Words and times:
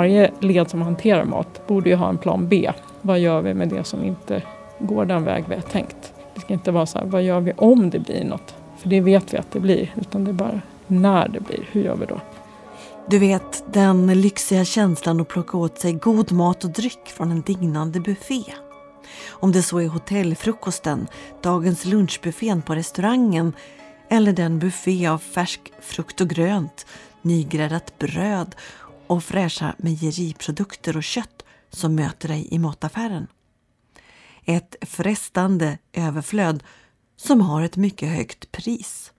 varje 0.00 0.30
led 0.40 0.70
som 0.70 0.82
hanterar 0.82 1.24
mat 1.24 1.66
borde 1.66 1.90
ju 1.90 1.96
ha 1.96 2.08
en 2.08 2.18
plan 2.18 2.48
B. 2.48 2.72
Vad 3.00 3.18
gör 3.18 3.42
vi 3.42 3.54
med 3.54 3.68
det 3.68 3.84
som 3.84 4.04
inte 4.04 4.42
går 4.78 5.04
den 5.04 5.24
väg 5.24 5.44
vi 5.48 5.54
har 5.54 5.62
tänkt? 5.62 6.12
Det 6.34 6.40
ska 6.40 6.52
inte 6.52 6.70
vara 6.70 6.86
så 6.86 6.98
här, 6.98 7.06
vad 7.06 7.22
gör 7.22 7.40
vi 7.40 7.52
om 7.56 7.90
det 7.90 7.98
blir 7.98 8.24
något? 8.24 8.54
För 8.78 8.88
det 8.88 9.00
vet 9.00 9.34
vi 9.34 9.38
att 9.38 9.52
det 9.52 9.60
blir, 9.60 9.94
utan 10.00 10.24
det 10.24 10.30
är 10.30 10.32
bara 10.32 10.60
när 10.86 11.28
det 11.28 11.40
blir, 11.40 11.68
hur 11.72 11.82
gör 11.82 11.96
vi 11.96 12.06
då? 12.06 12.20
Du 13.06 13.18
vet, 13.18 13.64
den 13.72 14.20
lyxiga 14.20 14.64
känslan 14.64 15.20
att 15.20 15.28
plocka 15.28 15.56
åt 15.58 15.78
sig 15.78 15.92
god 15.92 16.32
mat 16.32 16.64
och 16.64 16.70
dryck 16.70 17.08
från 17.08 17.30
en 17.30 17.40
dignande 17.40 18.00
buffé. 18.00 18.44
Om 19.30 19.52
det 19.52 19.62
så 19.62 19.78
är 19.78 19.88
hotellfrukosten, 19.88 21.06
dagens 21.42 21.84
lunchbuffén 21.84 22.62
på 22.62 22.74
restaurangen 22.74 23.52
eller 24.08 24.32
den 24.32 24.58
buffé 24.58 25.06
av 25.06 25.18
färsk 25.18 25.60
frukt 25.80 26.20
och 26.20 26.28
grönt, 26.28 26.86
nygräddat 27.22 27.98
bröd 27.98 28.54
och 29.10 29.24
fräscha 29.24 29.74
mejeriprodukter 29.78 30.96
och 30.96 31.02
kött 31.02 31.44
som 31.70 31.94
möter 31.94 32.28
dig 32.28 32.48
i 32.50 32.58
mataffären. 32.58 33.26
Ett 34.44 34.76
frestande 34.80 35.78
överflöd 35.92 36.62
som 37.16 37.40
har 37.40 37.62
ett 37.62 37.76
mycket 37.76 38.08
högt 38.08 38.52
pris. 38.52 39.12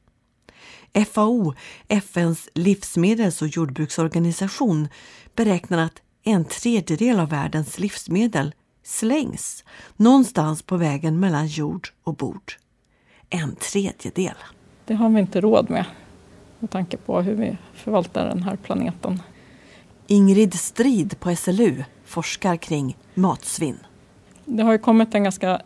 FAO, 1.11 1.53
FNs 1.87 2.49
livsmedels 2.53 3.41
och 3.41 3.47
jordbruksorganisation, 3.47 4.87
beräknar 5.35 5.77
att 5.77 6.01
en 6.23 6.45
tredjedel 6.45 7.19
av 7.19 7.29
världens 7.29 7.79
livsmedel 7.79 8.53
slängs 8.83 9.63
någonstans 9.95 10.61
på 10.61 10.77
vägen 10.77 11.19
mellan 11.19 11.47
jord 11.47 11.89
och 12.03 12.15
bord. 12.15 12.53
En 13.29 13.55
tredjedel. 13.55 14.35
Det 14.85 14.93
har 14.93 15.09
vi 15.09 15.19
inte 15.19 15.41
råd 15.41 15.69
med 15.69 15.85
med 16.59 16.69
tanke 16.69 16.97
på 16.97 17.21
hur 17.21 17.35
vi 17.35 17.57
förvaltar 17.73 18.27
den 18.27 18.43
här 18.43 18.55
planeten. 18.55 19.19
Ingrid 20.11 20.53
Strid 20.53 21.19
på 21.19 21.35
SLU 21.35 21.83
forskar 22.05 22.55
kring 22.55 22.97
matsvinn. 23.13 23.77
Det 24.45 24.63
har 24.63 24.71
ju 24.71 24.77
kommit 24.77 25.15
en 25.15 25.23
ganska 25.23 25.61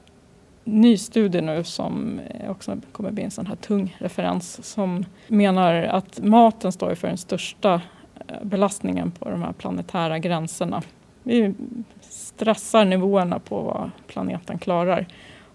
ny 0.63 0.97
studie 0.97 1.41
nu 1.41 1.63
som 1.63 2.19
eh, 2.19 2.51
också 2.51 2.77
kommer 2.91 3.11
bli 3.11 3.23
en 3.23 3.31
sån 3.31 3.45
här 3.45 3.55
tung 3.55 3.97
referens 3.99 4.65
som 4.65 5.05
menar 5.27 5.83
att 5.83 6.19
maten 6.23 6.71
står 6.71 6.95
för 6.95 7.07
den 7.07 7.17
största 7.17 7.81
eh, 8.27 8.43
belastningen 8.43 9.11
på 9.11 9.29
de 9.29 9.41
här 9.41 9.51
planetära 9.51 10.19
gränserna. 10.19 10.81
Vi 11.23 11.53
stressar 12.01 12.85
nivåerna 12.85 13.39
på 13.39 13.61
vad 13.61 13.91
planeten 14.07 14.59
klarar. 14.59 15.07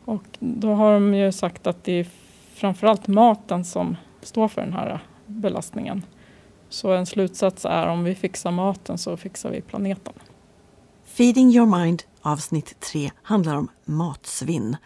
Och 0.04 0.24
då 0.38 0.74
har 0.74 0.92
de 0.92 1.14
ju 1.14 1.32
sagt 1.32 1.66
att 1.66 1.84
det 1.84 1.92
är 1.92 2.06
framförallt 2.54 3.06
maten 3.06 3.64
som 3.64 3.96
står 4.22 4.48
för 4.48 4.60
den 4.62 4.72
här 4.72 5.00
belastningen. 5.26 6.02
Så 6.70 6.92
en 6.92 7.06
slutsats 7.06 7.64
är 7.64 7.86
om 7.86 8.04
vi 8.04 8.14
fixar 8.14 8.50
maten 8.50 8.98
så 8.98 9.16
fixar 9.16 9.50
vi 9.50 9.60
planeten. 9.60 10.12
Feeding 11.04 11.50
your 11.50 11.78
mind 11.78 12.02
avsnitt 12.20 12.80
3 12.80 13.10
handlar 13.22 13.56
om 13.56 13.70
matsvinn. 13.84 14.76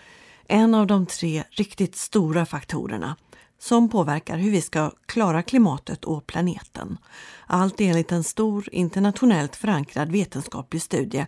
En 0.49 0.75
av 0.75 0.87
de 0.87 1.07
tre 1.07 1.45
riktigt 1.51 1.97
stora 1.97 2.47
faktorerna 2.47 3.17
som 3.59 3.89
påverkar 3.89 4.37
hur 4.37 4.51
vi 4.51 4.61
ska 4.61 4.91
klara 5.07 5.43
klimatet 5.43 6.05
och 6.05 6.27
planeten. 6.27 6.99
Allt 7.47 7.81
enligt 7.81 8.13
en 8.13 8.25
stor 8.25 8.69
internationellt 8.73 9.57
förankrad 9.57 10.13
vetenskaplig 10.13 10.83
studie 10.83 11.27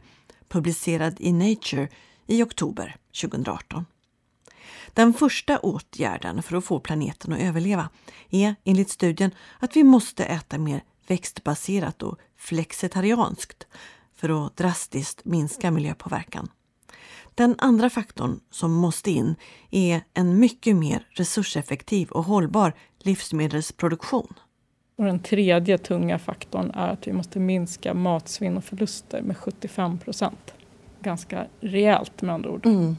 publicerad 0.48 1.16
i 1.18 1.32
Nature 1.32 1.88
i 2.26 2.42
oktober 2.42 2.96
2018. 3.20 3.84
Den 4.94 5.12
första 5.12 5.58
åtgärden 5.58 6.42
för 6.42 6.56
att 6.56 6.64
få 6.64 6.80
planeten 6.80 7.32
att 7.32 7.40
överleva 7.40 7.88
är 8.30 8.54
enligt 8.64 8.90
studien 8.90 9.30
att 9.58 9.76
vi 9.76 9.84
måste 9.84 10.24
äta 10.24 10.58
mer 10.58 10.84
växtbaserat 11.06 12.02
och 12.02 12.18
flexitarianskt 12.36 13.66
för 14.14 14.46
att 14.46 14.56
drastiskt 14.56 15.24
minska 15.24 15.70
miljöpåverkan. 15.70 16.48
Den 17.34 17.54
andra 17.58 17.90
faktorn 17.90 18.40
som 18.50 18.72
måste 18.72 19.10
in 19.10 19.34
är 19.70 20.00
en 20.14 20.38
mycket 20.38 20.76
mer 20.76 21.06
resurseffektiv 21.10 22.10
och 22.10 22.24
hållbar 22.24 22.72
livsmedelsproduktion. 22.98 24.34
Och 24.96 25.04
den 25.04 25.18
tredje 25.18 25.78
tunga 25.78 26.18
faktorn 26.18 26.70
är 26.70 26.88
att 26.88 27.06
vi 27.06 27.12
måste 27.12 27.38
minska 27.38 27.94
matsvinn 27.94 28.56
och 28.56 28.64
förluster 28.64 29.22
med 29.22 29.36
75 29.36 29.98
procent. 29.98 30.54
Ganska 31.00 31.46
rejält 31.60 32.22
med 32.22 32.34
andra 32.34 32.50
ord. 32.50 32.66
Mm. 32.66 32.96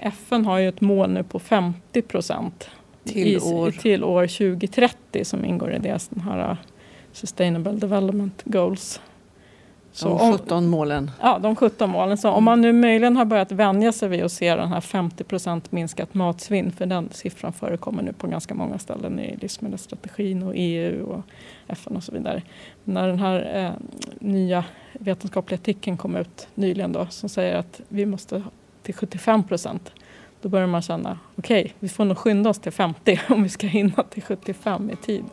FN 0.00 0.44
har 0.44 0.58
ju 0.58 0.68
ett 0.68 0.80
mål 0.80 1.10
nu 1.10 1.22
på 1.22 1.38
50 1.38 2.02
procent 2.02 2.70
till, 3.04 3.40
år. 3.42 3.70
till 3.70 4.04
år 4.04 4.26
2030 4.26 5.24
som 5.24 5.44
ingår 5.44 5.72
i 5.72 5.78
deras 5.78 6.10
här 6.24 6.50
uh, 6.50 6.56
Sustainable 7.12 7.72
Development 7.72 8.42
Goals. 8.44 9.00
Så 9.92 10.08
de 10.08 10.32
17 10.38 10.58
om, 10.58 10.70
målen. 10.70 11.10
Ja, 11.20 11.38
de 11.38 11.56
17 11.56 11.90
målen. 11.90 12.18
Så 12.18 12.30
om 12.30 12.44
man 12.44 12.60
nu 12.60 12.72
möjligen 12.72 13.16
har 13.16 13.24
börjat 13.24 13.52
vänja 13.52 13.92
sig 13.92 14.08
vid 14.08 14.24
att 14.24 14.32
se 14.32 14.54
den 14.54 14.68
här 14.68 14.80
50 14.80 15.24
procent 15.24 15.72
minskat 15.72 16.14
matsvinn, 16.14 16.72
för 16.72 16.86
den 16.86 17.08
siffran 17.12 17.52
förekommer 17.52 18.02
nu 18.02 18.12
på 18.12 18.26
ganska 18.26 18.54
många 18.54 18.78
ställen 18.78 19.18
i 19.18 19.36
livsmedelsstrategin 19.36 20.42
och 20.42 20.52
EU 20.56 21.06
och 21.06 21.22
FN 21.68 21.96
och 21.96 22.02
så 22.02 22.12
vidare. 22.12 22.42
När 22.84 23.08
den 23.08 23.18
här 23.18 23.64
eh, 23.64 23.72
nya 24.20 24.64
vetenskapliga 24.92 25.58
artikeln 25.60 25.96
kom 25.96 26.16
ut 26.16 26.48
nyligen 26.54 26.92
då, 26.92 27.06
som 27.10 27.28
säger 27.28 27.56
att 27.56 27.80
vi 27.88 28.06
måste 28.06 28.42
till 28.88 28.94
75 28.94 29.44
procent, 29.44 29.92
då 30.42 30.48
börjar 30.48 30.66
man 30.66 30.82
känna 30.82 31.18
okej, 31.36 31.60
okay, 31.60 31.72
vi 31.78 31.88
får 31.88 32.04
nog 32.04 32.18
skynda 32.18 32.50
oss 32.50 32.58
till 32.58 32.72
50 32.72 33.20
om 33.28 33.42
vi 33.42 33.48
ska 33.48 33.66
hinna 33.66 34.02
till 34.02 34.22
75 34.22 34.90
i 34.90 34.96
tid. 34.96 35.24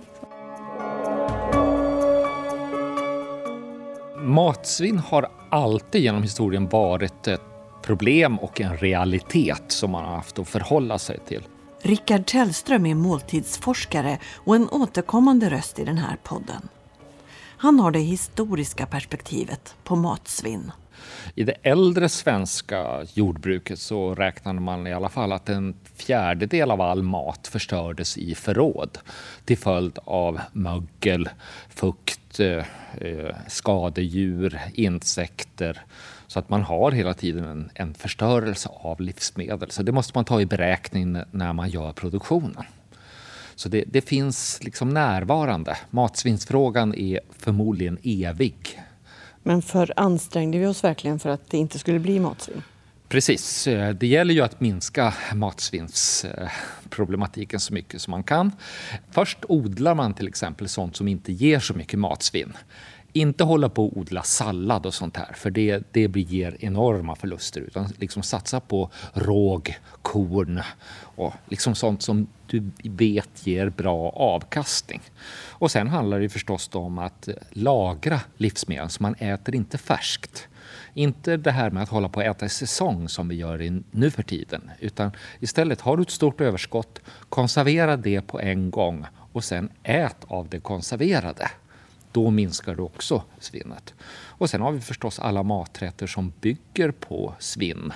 Matsvinn 4.18 5.00
har 5.00 5.28
alltid 5.50 6.02
genom 6.02 6.24
historien 6.24 6.70
varit 6.70 7.28
ett 7.28 7.42
problem 7.84 8.40
och 8.40 8.62
en 8.62 8.78
realitet 8.78 9.64
som 9.68 9.92
man 9.92 10.06
har 10.06 10.16
haft 10.16 10.40
att 10.40 10.48
förhålla 10.48 10.98
sig 10.98 11.20
till. 11.28 11.44
Rickard 11.82 12.26
Tellström 12.26 12.86
är 12.86 12.96
måltidsforskare 12.96 14.20
och 14.36 14.56
en 14.56 14.70
återkommande 14.70 15.50
röst 15.50 15.80
i 15.80 15.84
den 15.84 15.98
här 15.98 16.18
podden. 16.24 16.70
Han 17.58 17.80
har 17.80 17.92
det 17.92 18.00
historiska 18.00 18.86
perspektivet 18.86 19.76
på 19.84 19.96
matsvinn. 19.96 20.72
I 21.36 21.44
det 21.44 21.56
äldre 21.62 22.10
svenska 22.10 23.06
jordbruket 23.14 23.80
så 23.80 24.16
räknade 24.16 24.60
man 24.60 24.88
i 24.88 24.94
alla 24.94 25.10
fall 25.10 25.32
att 25.32 25.50
en 25.50 25.76
fjärdedel 25.96 26.72
av 26.72 26.82
all 26.82 27.04
mat 27.04 27.48
förstördes 27.48 28.18
i 28.18 28.36
förråd 28.36 28.98
till 29.46 29.58
följd 29.58 30.00
av 30.04 30.42
mögel, 30.52 31.30
fukt, 31.70 32.40
eh, 32.40 32.66
eh, 33.02 33.36
skadedjur, 33.48 34.62
insekter. 34.74 35.82
Så 36.28 36.40
att 36.40 36.50
man 36.50 36.62
har 36.62 36.92
hela 36.92 37.14
tiden 37.14 37.46
en, 37.46 37.70
en 37.74 37.94
förstörelse 37.94 38.70
av 38.74 39.02
livsmedel. 39.02 39.72
Så 39.72 39.84
det 39.84 39.92
måste 39.92 40.12
man 40.18 40.26
ta 40.26 40.42
i 40.42 40.46
beräkning 40.46 41.18
när 41.32 41.54
man 41.54 41.70
gör 41.70 41.92
produktionen. 41.92 42.64
Så 43.56 43.70
det, 43.70 43.84
det 43.88 44.02
finns 44.02 44.64
liksom 44.64 44.90
närvarande. 44.90 45.78
Matsvinnsfrågan 45.90 46.96
är 46.96 47.20
förmodligen 47.40 47.98
evig. 48.04 48.82
Men 49.48 49.62
för 49.62 49.94
ansträngde 49.96 50.58
vi 50.58 50.66
oss 50.66 50.84
verkligen 50.84 51.20
för 51.20 51.30
att 51.30 51.50
det 51.50 51.58
inte 51.58 51.80
skulle 51.80 52.00
bli 52.00 52.20
matsvinn? 52.20 52.64
Precis. 53.08 53.68
Eh, 53.68 53.94
det 53.94 54.08
gäller 54.08 54.34
ju 54.34 54.42
att 54.42 54.60
minska 54.60 55.14
matsvinnsproblematiken 55.34 57.60
så 57.60 57.74
mycket 57.74 58.02
som 58.02 58.12
man 58.12 58.24
kan. 58.24 58.52
Först 59.12 59.38
odlar 59.48 59.96
man 59.96 60.14
till 60.14 60.28
exempel 60.28 60.70
sånt 60.70 60.96
som 60.96 61.08
inte 61.08 61.32
ger 61.32 61.60
så 61.60 61.74
mycket 61.74 62.00
matsvinn. 62.00 62.54
Inte 63.18 63.44
hålla 63.44 63.70
på 63.70 63.88
att 63.88 63.98
odla 63.98 64.24
sallad 64.24 64.86
och 64.86 64.94
sånt 64.94 65.18
här, 65.18 65.34
för 65.34 65.50
det, 65.50 65.84
det 65.92 66.18
ger 66.18 66.58
enorma 66.60 67.16
förluster. 67.16 67.62
Utan 67.62 67.88
liksom 67.98 68.24
satsa 68.24 68.60
på 68.60 68.90
råg, 69.14 69.78
korn 70.02 70.62
och 71.00 71.34
liksom 71.50 71.76
sånt 71.76 72.02
som 72.02 72.28
du 72.48 72.72
vet 72.84 73.48
ger 73.48 73.70
bra 73.70 74.10
avkastning. 74.10 75.02
Och 75.50 75.72
sen 75.72 75.88
handlar 75.88 76.20
det 76.20 76.30
förstås 76.30 76.70
om 76.74 77.00
att 77.00 77.30
lagra 77.50 78.22
livsmedel 78.38 78.90
så 78.90 79.04
man 79.04 79.16
äter 79.16 79.56
inte 79.56 79.78
färskt. 79.78 80.48
Inte 80.94 81.38
det 81.38 81.52
här 81.52 81.70
med 81.70 81.84
att 81.84 81.90
hålla 81.90 82.10
på 82.10 82.20
att 82.20 82.26
äta 82.26 82.46
i 82.46 82.50
säsong 82.50 83.10
som 83.10 83.28
vi 83.28 83.36
gör 83.36 83.82
nu 83.92 84.12
för 84.12 84.24
tiden. 84.24 84.72
Utan 84.80 85.12
istället, 85.40 85.82
har 85.82 85.98
du 85.98 86.04
ett 86.04 86.12
stort 86.12 86.42
överskott, 86.42 87.00
konservera 87.30 87.98
det 87.98 88.22
på 88.22 88.40
en 88.40 88.72
gång 88.72 89.06
och 89.34 89.44
sen 89.44 89.70
ät 89.84 90.18
av 90.28 90.50
det 90.50 90.60
konserverade 90.60 91.50
då 92.16 92.30
minskar 92.30 92.76
du 92.76 92.84
också 92.84 93.24
svinnet. 93.40 93.94
Och 94.14 94.50
sen 94.50 94.62
har 94.62 94.72
vi 94.72 94.82
förstås 94.82 95.20
alla 95.20 95.44
maträtter 95.44 96.08
som 96.08 96.34
bygger 96.42 96.92
på 96.92 97.34
svinn. 97.40 97.94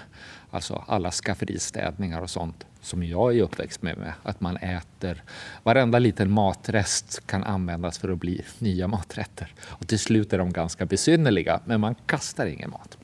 Alltså 0.51 0.83
alla 0.87 1.11
skafferistädningar 1.11 2.21
och 2.21 2.29
sånt 2.29 2.65
som 2.81 3.03
jag 3.03 3.37
är 3.37 3.41
uppväxt 3.41 3.81
med, 3.81 3.97
med. 3.97 4.13
Att 4.23 4.41
man 4.41 4.57
äter, 4.57 5.23
varenda 5.63 5.99
liten 5.99 6.31
matrest 6.31 7.27
kan 7.27 7.43
användas 7.43 7.97
för 7.97 8.09
att 8.09 8.17
bli 8.17 8.41
nya 8.59 8.87
maträtter. 8.87 9.53
Och 9.61 9.87
till 9.87 9.99
slut 9.99 10.33
är 10.33 10.37
de 10.37 10.53
ganska 10.53 10.85
besynnerliga, 10.85 11.61
men 11.65 11.81
man 11.81 11.95
kastar 11.95 12.45
ingen 12.45 12.69
mat. 12.69 12.97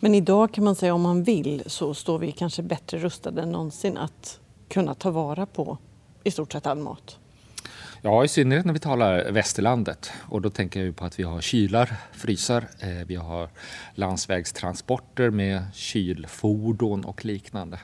Men 0.00 0.14
idag 0.14 0.54
kan 0.54 0.64
man 0.64 0.74
säga 0.74 0.94
om 0.94 1.02
man 1.02 1.22
vill 1.22 1.62
så 1.66 1.94
står 1.94 2.18
vi 2.18 2.32
kanske 2.32 2.62
bättre 2.62 2.98
rustade 2.98 3.42
än 3.42 3.52
någonsin 3.52 3.96
att 3.96 4.40
kunna 4.68 4.94
ta 4.94 5.10
vara 5.10 5.46
på 5.46 5.78
i 6.24 6.30
stort 6.30 6.52
sett 6.52 6.66
all 6.66 6.78
mat. 6.78 7.18
Ja, 8.02 8.24
i 8.24 8.28
synnerhet 8.28 8.64
när 8.64 8.72
vi 8.72 8.78
talar 8.78 9.30
västerlandet. 9.30 10.12
Och 10.28 10.42
då 10.42 10.50
tänker 10.50 10.84
jag 10.84 10.96
på 10.96 11.04
att 11.04 11.18
vi 11.18 11.22
har 11.22 11.40
kylar, 11.40 11.96
frysar, 12.12 12.68
eh, 12.80 13.06
vi 13.06 13.14
har 13.14 13.48
landsvägstransporter 13.94 15.30
med 15.30 15.62
kylfordon 15.74 17.04
och 17.04 17.24
liknande. 17.24 17.78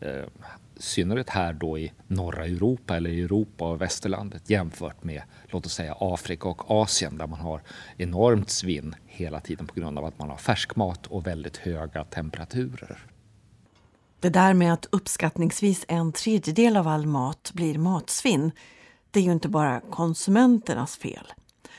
Eh, 0.00 0.10
I 0.10 0.82
synnerhet 0.82 1.30
här 1.30 1.52
då 1.52 1.78
i 1.78 1.92
norra 2.06 2.44
Europa 2.44 2.96
eller 2.96 3.10
i 3.10 3.22
Europa 3.22 3.70
och 3.70 3.80
västerlandet 3.80 4.50
jämfört 4.50 5.04
med 5.04 5.22
låt 5.46 5.66
oss 5.66 5.74
säga 5.74 5.96
Afrika 6.00 6.48
och 6.48 6.70
Asien 6.70 7.18
där 7.18 7.26
man 7.26 7.40
har 7.40 7.62
enormt 7.96 8.50
svinn 8.50 8.94
hela 9.06 9.40
tiden 9.40 9.66
på 9.66 9.74
grund 9.74 9.98
av 9.98 10.04
att 10.04 10.18
man 10.18 10.30
har 10.30 10.36
färskmat 10.36 11.06
och 11.06 11.26
väldigt 11.26 11.56
höga 11.56 12.04
temperaturer. 12.04 12.98
Det 14.20 14.28
där 14.28 14.54
med 14.54 14.72
att 14.72 14.86
uppskattningsvis 14.90 15.84
en 15.88 16.12
tredjedel 16.12 16.76
av 16.76 16.88
all 16.88 17.06
mat 17.06 17.50
blir 17.54 17.78
matsvinn, 17.78 18.52
det 19.10 19.20
är 19.20 19.24
ju 19.24 19.32
inte 19.32 19.48
bara 19.48 19.80
konsumenternas 19.80 20.96
fel. 20.96 21.32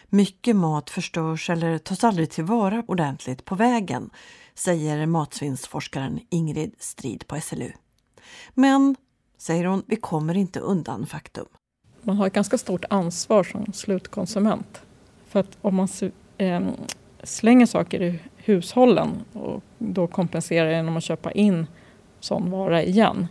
Mycket 0.10 0.56
mat 0.56 0.90
förstörs 0.90 1.50
eller 1.50 1.78
tas 1.78 2.04
aldrig 2.04 2.30
tillvara 2.30 2.84
ordentligt 2.88 3.46
på 3.46 3.56
vägen, 3.56 4.10
säger 4.56 5.06
matsvinnsforskaren 5.06 6.20
Ingrid 6.30 6.76
Strid 6.80 7.28
på 7.28 7.42
SLU. 7.42 7.72
Men, 8.54 8.96
säger 9.38 9.66
hon, 9.66 9.84
vi 9.88 9.96
kommer 9.96 10.38
inte 10.38 10.60
undan 10.60 11.06
faktum. 11.06 11.46
Man 12.02 12.18
har 12.18 12.28
ett 12.28 12.34
ganska 12.34 12.58
stort 12.58 12.86
ansvar 12.90 13.44
som 13.44 13.74
slutkonsument. 13.74 14.82
För 15.28 15.40
att 15.40 15.58
om 15.62 15.76
man 15.76 15.88
ehm, 16.38 16.72
slänger 17.24 17.66
saker 17.66 18.02
i 18.02 18.20
hushållen 18.36 19.10
och 19.34 19.64
då 19.78 20.08
kompenserar 20.08 20.72
genom 20.72 20.98
att 20.98 21.04
köpa 21.04 21.32
in 21.32 21.68
sån 22.20 22.52
vara 22.52 22.84
igen, 22.84 23.28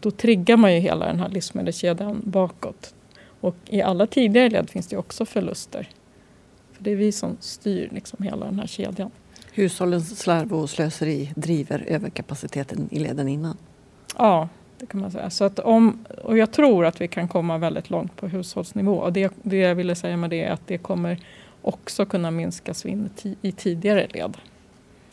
då 0.00 0.10
triggar 0.10 0.56
man 0.56 0.74
ju 0.74 0.80
hela 0.80 1.06
den 1.06 1.20
här 1.20 1.28
livsmedelskedjan 1.28 2.22
bakåt. 2.24 2.94
Och 3.40 3.56
i 3.66 3.82
alla 3.82 4.06
tidigare 4.06 4.48
led 4.48 4.70
finns 4.70 4.86
det 4.86 4.96
också 4.96 5.24
förluster. 5.24 5.88
För 6.72 6.84
det 6.84 6.90
är 6.90 6.96
vi 6.96 7.12
som 7.12 7.36
styr 7.40 7.88
liksom 7.92 8.24
hela 8.24 8.46
den 8.46 8.58
här 8.58 8.66
kedjan. 8.66 9.10
Hushållens 9.52 10.18
slarv 10.18 10.54
och 10.54 10.70
slöseri 10.70 11.32
driver 11.36 11.84
överkapaciteten 11.88 12.88
i 12.90 12.98
leden 12.98 13.28
innan? 13.28 13.56
Ja, 14.18 14.48
det 14.78 14.86
kan 14.86 15.00
man 15.00 15.10
säga. 15.10 15.30
Så 15.30 15.44
att 15.44 15.58
om, 15.58 16.04
och 16.24 16.38
jag 16.38 16.52
tror 16.52 16.86
att 16.86 17.00
vi 17.00 17.08
kan 17.08 17.28
komma 17.28 17.58
väldigt 17.58 17.90
långt 17.90 18.16
på 18.16 18.28
hushållsnivå. 18.28 18.94
Och 18.94 19.12
det, 19.12 19.32
det 19.42 19.56
jag 19.56 19.74
ville 19.74 19.94
säga 19.94 20.16
med 20.16 20.30
det 20.30 20.44
är 20.44 20.52
att 20.52 20.66
det 20.66 20.78
kommer 20.78 21.18
också 21.62 22.06
kunna 22.06 22.30
minska 22.30 22.74
svinn 22.74 23.10
i 23.42 23.52
tidigare 23.52 24.08
led. 24.10 24.36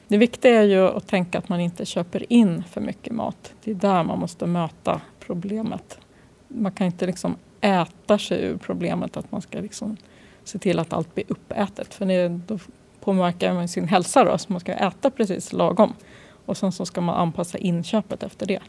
Det 0.07 0.17
viktiga 0.17 0.59
är 0.59 0.63
ju 0.63 0.87
att 0.87 1.07
tänka 1.07 1.37
att 1.37 1.49
man 1.49 1.59
inte 1.59 1.85
köper 1.85 2.33
in 2.33 2.63
för 2.63 2.81
mycket 2.81 3.13
mat. 3.13 3.53
Det 3.63 3.71
är 3.71 3.75
där 3.75 4.03
man 4.03 4.19
måste 4.19 4.45
möta 4.45 5.01
problemet. 5.19 5.99
Man 6.47 6.71
kan 6.71 6.87
inte 6.87 7.05
liksom 7.05 7.35
äta 7.63 8.17
sig 8.17 8.43
ur 8.43 8.57
problemet 8.57 9.17
att 9.17 9.31
man 9.31 9.41
ska 9.41 9.59
liksom 9.59 9.97
se 10.43 10.59
till 10.59 10.79
att 10.79 10.93
allt 10.93 11.15
blir 11.15 11.25
uppätet. 11.27 11.93
För 11.93 12.05
det, 12.05 12.27
då 12.27 12.59
påverkar 12.99 13.53
man 13.53 13.67
sin 13.67 13.87
hälsa 13.87 14.23
då, 14.23 14.37
så 14.37 14.51
man 14.51 14.59
ska 14.59 14.73
äta 14.73 15.09
precis 15.09 15.53
lagom. 15.53 15.93
Och 16.45 16.57
sen 16.57 16.71
så 16.71 16.85
ska 16.85 17.01
man 17.01 17.15
anpassa 17.15 17.57
inköpet 17.57 18.23
efter 18.23 18.45
det. 18.45 18.59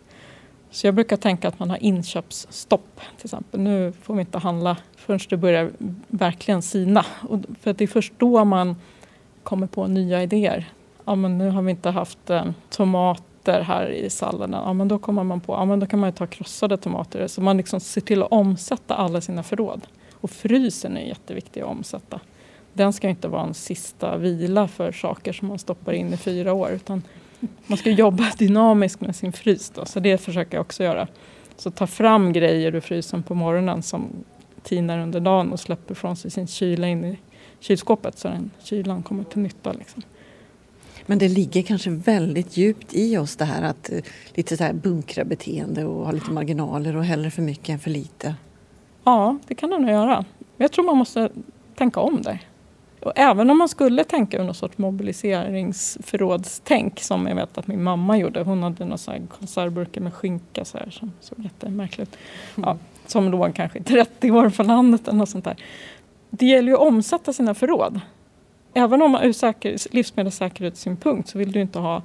Så 0.70 0.87
jag 0.87 0.94
brukar 0.94 1.17
tänka 1.17 1.49
att 1.49 1.58
man 1.58 1.70
har 1.70 1.82
inköpsstopp 1.82 3.00
till 3.17 3.26
exempel. 3.26 3.61
Nu 3.61 3.93
får 4.02 4.14
vi 4.14 4.20
inte 4.20 4.38
handla 4.38 4.76
förrän 4.96 5.20
det 5.29 5.37
börjar 5.37 5.70
verkligen 6.08 6.62
sina. 6.62 7.06
Och 7.29 7.41
för 7.61 7.70
att 7.70 7.79
det 7.79 7.85
är 7.85 7.88
först 7.88 8.12
då 8.19 8.44
man 8.44 8.76
kommer 9.43 9.67
på 9.67 9.87
nya 9.87 10.23
idéer. 10.23 10.73
Ja, 11.05 11.14
men 11.14 11.38
nu 11.38 11.50
har 11.50 11.62
vi 11.62 11.70
inte 11.70 11.91
haft 11.91 12.31
eh, 12.31 12.44
tomater 13.44 13.61
här 13.62 13.91
i 13.91 14.11
salladen. 14.11 14.61
Ja, 14.64 14.73
men 14.73 14.88
då 14.88 14.99
kommer 14.99 15.25
man 15.25 15.41
på 15.41 15.52
ja, 15.52 15.64
men 15.64 15.81
då 15.81 15.87
kan 15.87 15.99
man 15.99 16.12
ta 16.12 16.26
krossade 16.26 16.76
tomater. 16.76 17.29
Så 17.29 17.41
man 17.41 17.56
liksom 17.56 17.81
ser 17.81 18.00
till 18.00 18.23
att 18.23 18.32
omsätta 18.32 18.94
alla 18.94 19.20
sina 19.20 19.43
förråd. 19.43 19.87
Och 20.20 20.31
frysen 20.31 20.96
är 20.96 21.08
jätteviktig 21.08 21.61
att 21.61 21.69
omsätta. 21.69 22.20
Den 22.73 22.93
ska 22.93 23.08
inte 23.08 23.29
vara 23.29 23.43
en 23.43 23.55
sista 23.55 24.17
vila 24.17 24.69
för 24.69 24.93
saker 24.93 25.32
som 25.32 25.49
man 25.49 25.58
stoppar 25.58 25.93
in 25.93 26.12
i 26.12 26.17
fyra 26.17 26.52
år. 26.52 26.70
Utan 26.70 27.02
man 27.67 27.79
ska 27.79 27.91
jobba 27.91 28.25
dynamiskt 28.38 29.00
med 29.00 29.17
sin 29.17 29.32
frys. 29.32 29.70
Då, 29.70 29.85
så 29.85 30.00
det 30.00 30.19
försöker 30.19 30.56
jag 30.56 30.62
också 30.62 30.85
göra. 30.85 31.08
Så 31.56 31.70
ta 31.70 31.87
fram 31.87 32.32
grejer 32.32 32.75
ur 32.75 32.81
frysen 32.81 33.23
på 33.23 33.35
morgonen 33.35 33.82
som 33.82 34.25
tinar 34.62 34.99
under 34.99 35.20
dagen 35.20 35.52
och 35.52 35.61
släpper 35.61 35.94
från 35.94 36.17
sig 36.17 36.31
sin 36.31 36.46
kyla 36.46 36.88
in 36.88 37.05
i 37.05 37.19
kylskåpet 37.61 38.19
så 38.19 38.29
den 38.29 38.50
kylan 38.62 39.02
kommer 39.02 39.25
till 39.25 39.43
nytta. 39.43 39.73
Liksom. 39.73 40.02
Men 41.06 41.19
det 41.19 41.29
ligger 41.29 41.62
kanske 41.62 41.91
väldigt 41.91 42.56
djupt 42.56 42.95
i 42.95 43.17
oss 43.17 43.37
det 43.37 43.45
här 43.45 43.62
att 43.62 43.93
eh, 43.93 43.99
lite 44.35 44.56
så 44.56 44.65
här 44.65 44.73
bunkra 44.73 45.25
beteende 45.25 45.85
och 45.85 46.05
ha 46.05 46.12
lite 46.12 46.31
marginaler 46.31 46.97
och 46.97 47.05
hellre 47.05 47.31
för 47.31 47.43
mycket 47.43 47.69
än 47.69 47.79
för 47.79 47.91
lite. 47.91 48.35
Ja, 49.05 49.39
det 49.47 49.55
kan 49.55 49.71
det 49.71 49.79
nog 49.79 49.91
göra. 49.91 50.25
Jag 50.56 50.73
tror 50.73 50.85
man 50.85 50.97
måste 50.97 51.31
tänka 51.75 52.01
om 52.01 52.23
där. 52.23 52.41
Och 53.01 53.12
även 53.17 53.51
om 53.51 53.59
man 53.59 53.69
skulle 53.69 54.05
tänka 54.05 54.39
ur 54.39 54.45
någon 54.45 54.55
sorts 54.55 54.79
mobiliseringsförrådstänk 54.79 57.01
som 57.01 57.27
jag 57.27 57.35
vet 57.35 57.59
att 57.59 57.67
min 57.67 57.83
mamma 57.83 58.19
gjorde. 58.19 58.43
Hon 58.43 58.62
hade 58.62 58.85
några 58.85 59.27
konservburkar 59.39 60.01
med 60.01 60.15
skinka 60.15 60.65
så 60.65 60.79
här, 60.79 60.91
som 60.91 61.12
såg 61.21 61.45
jättemärkligt 61.45 62.15
ut. 62.15 62.19
Ja, 62.65 62.77
som 63.06 63.31
låg 63.31 63.55
kanske 63.55 63.79
i 63.79 63.83
30 63.83 64.31
år 64.31 64.51
på 64.51 64.62
landet 64.62 65.09
eller 65.09 65.19
något 65.19 65.29
sånt 65.29 65.45
där. 65.45 65.56
Det 66.31 66.47
gäller 66.47 66.69
ju 66.69 66.75
att 66.75 66.81
omsätta 66.81 67.33
sina 67.33 67.55
förråd. 67.55 68.01
Även 68.75 69.03
om 69.03 69.19
ur 69.23 69.32
säker, 69.32 69.76
livsmedelssäkerhetssynpunkt 69.91 71.29
så 71.29 71.38
vill 71.38 71.53
du 71.53 71.61
inte 71.61 71.79
ha 71.79 72.03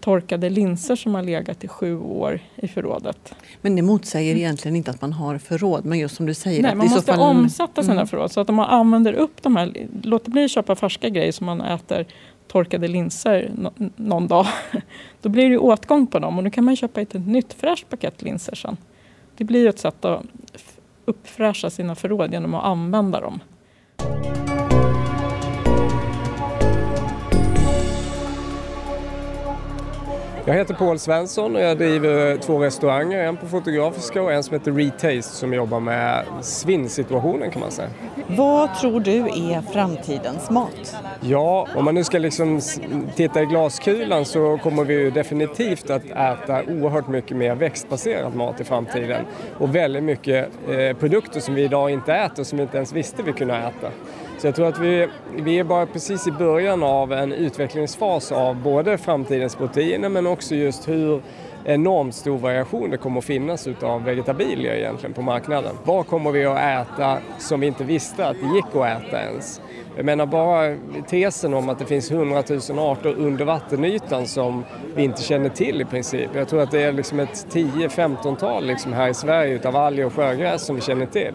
torkade 0.00 0.50
linser 0.50 0.96
som 0.96 1.14
har 1.14 1.22
legat 1.22 1.64
i 1.64 1.68
sju 1.68 1.98
år 1.98 2.40
i 2.56 2.68
förrådet. 2.68 3.34
Men 3.60 3.76
det 3.76 3.82
motsäger 3.82 4.36
egentligen 4.36 4.76
inte 4.76 4.90
att 4.90 5.00
man 5.00 5.12
har 5.12 5.38
förråd, 5.38 5.84
men 5.84 5.98
just 5.98 6.16
som 6.16 6.26
du 6.26 6.34
säger. 6.34 6.62
Nej, 6.62 6.74
man 6.74 6.86
måste 6.86 7.12
fall... 7.12 7.20
omsätta 7.20 7.82
sina 7.82 7.94
mm. 7.94 8.06
förråd. 8.06 8.32
Så 8.32 8.40
att 8.40 8.48
om 8.48 8.54
man 8.54 8.70
använder 8.70 9.12
upp 9.12 9.42
de 9.42 9.56
här, 9.56 9.86
låter 10.02 10.30
bli 10.30 10.44
att 10.44 10.50
köpa 10.50 10.76
färska 10.76 11.08
grejer 11.08 11.32
som 11.32 11.46
man 11.46 11.60
äter 11.60 12.06
torkade 12.48 12.88
linser 12.88 13.50
någon 13.96 14.28
dag. 14.28 14.46
Då 15.22 15.28
blir 15.28 15.50
det 15.50 15.58
åtgång 15.58 16.06
på 16.06 16.18
dem 16.18 16.38
och 16.38 16.44
då 16.44 16.50
kan 16.50 16.64
man 16.64 16.76
köpa 16.76 17.00
ett 17.00 17.14
nytt 17.14 17.52
fräscht 17.52 17.88
paket 17.88 18.22
linser 18.22 18.54
sen. 18.54 18.76
Det 19.36 19.44
blir 19.44 19.68
ett 19.68 19.78
sätt 19.78 20.04
att 20.04 20.22
uppfräscha 21.04 21.70
sina 21.70 21.94
förråd 21.94 22.32
genom 22.32 22.54
att 22.54 22.64
använda 22.64 23.20
dem. 23.20 23.40
Jag 30.44 30.54
heter 30.54 30.74
Paul 30.74 30.98
Svensson 30.98 31.56
och 31.56 31.62
jag 31.62 31.78
driver 31.78 32.36
två 32.36 32.58
restauranger, 32.58 33.18
en 33.18 33.36
på 33.36 33.46
Fotografiska 33.46 34.22
och 34.22 34.32
en 34.32 34.42
som 34.42 34.54
heter 34.54 34.72
Retaste 34.72 35.36
som 35.36 35.54
jobbar 35.54 35.80
med 35.80 36.24
svinnsituationen 36.40 37.50
kan 37.50 37.60
man 37.60 37.70
säga. 37.70 37.88
Vad 38.26 38.74
tror 38.74 39.00
du 39.00 39.18
är 39.20 39.72
framtidens 39.72 40.50
mat? 40.50 40.96
Ja, 41.20 41.68
om 41.76 41.84
man 41.84 41.94
nu 41.94 42.04
ska 42.04 42.18
liksom 42.18 42.60
titta 43.16 43.42
i 43.42 43.46
glaskulan 43.46 44.24
så 44.24 44.58
kommer 44.62 44.84
vi 44.84 45.10
definitivt 45.10 45.90
att 45.90 46.04
äta 46.04 46.62
oerhört 46.68 47.08
mycket 47.08 47.36
mer 47.36 47.54
växtbaserad 47.54 48.34
mat 48.34 48.60
i 48.60 48.64
framtiden 48.64 49.24
och 49.58 49.74
väldigt 49.74 50.02
mycket 50.02 50.48
eh, 50.68 50.96
produkter 50.96 51.40
som 51.40 51.54
vi 51.54 51.62
idag 51.62 51.90
inte 51.90 52.14
äter 52.14 52.44
som 52.44 52.58
vi 52.58 52.62
inte 52.62 52.76
ens 52.76 52.92
visste 52.92 53.22
vi 53.22 53.32
kunde 53.32 53.54
äta. 53.54 53.88
Så 54.42 54.48
jag 54.48 54.54
tror 54.54 54.68
att 54.68 54.78
vi, 54.78 55.08
vi 55.36 55.58
är 55.58 55.64
bara 55.64 55.86
precis 55.86 56.26
i 56.26 56.30
början 56.30 56.82
av 56.82 57.12
en 57.12 57.32
utvecklingsfas 57.32 58.32
av 58.32 58.56
både 58.56 58.98
framtidens 58.98 59.56
proteiner 59.56 60.08
men 60.08 60.26
också 60.26 60.54
just 60.54 60.88
hur 60.88 61.22
enormt 61.64 62.14
stor 62.14 62.38
variation 62.38 62.90
det 62.90 62.96
kommer 62.96 63.18
att 63.18 63.24
finnas 63.24 63.66
utav 63.66 64.04
vegetabilier 64.04 64.74
egentligen 64.74 65.12
på 65.12 65.22
marknaden. 65.22 65.74
Vad 65.84 66.06
kommer 66.06 66.30
vi 66.30 66.44
att 66.44 66.58
äta 66.58 67.18
som 67.38 67.60
vi 67.60 67.66
inte 67.66 67.84
visste 67.84 68.26
att 68.26 68.36
det 68.40 68.56
gick 68.56 68.64
att 68.64 69.02
äta 69.02 69.22
ens? 69.22 69.60
Jag 69.96 70.04
menar 70.04 70.26
bara 70.26 70.76
tesen 71.08 71.54
om 71.54 71.68
att 71.68 71.78
det 71.78 71.84
finns 71.84 72.12
hundratusen 72.12 72.78
arter 72.78 73.14
under 73.18 73.44
vattenytan 73.44 74.26
som 74.26 74.64
vi 74.94 75.04
inte 75.04 75.22
känner 75.22 75.48
till 75.48 75.80
i 75.80 75.84
princip. 75.84 76.30
Jag 76.34 76.48
tror 76.48 76.62
att 76.62 76.70
det 76.70 76.82
är 76.82 76.92
liksom 76.92 77.20
ett 77.20 77.46
10-15-tal 77.50 78.66
liksom 78.66 78.92
här 78.92 79.08
i 79.08 79.14
Sverige 79.14 79.54
utav 79.54 79.76
alger 79.76 80.06
och 80.06 80.12
sjögräs 80.12 80.62
som 80.62 80.76
vi 80.76 80.82
känner 80.82 81.06
till. 81.06 81.34